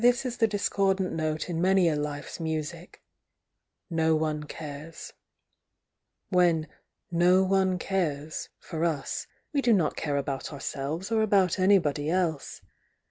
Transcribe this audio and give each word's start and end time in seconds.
This 0.03 0.25
is 0.25 0.37
the 0.37 0.47
discordant 0.47 1.13
note 1.13 1.47
in 1.47 1.61
many 1.61 1.87
a 1.87 1.95
life's 1.95 2.39
music,— 2.39 3.03
"no 4.01 4.15
one 4.15 4.45
cares." 4.45 5.13
When 6.29 6.67
"no 7.11 7.43
one 7.43 7.77
cares" 7.77 8.49
for 8.57 8.83
us, 8.83 9.27
we 9.53 9.61
do 9.61 9.73
not 9.73 9.95
care 9.95 10.17
about 10.17 10.51
ourselves 10.51 11.11
or 11.11 11.21
about 11.21 11.59
anybody 11.59 12.09
else. 12.09 12.61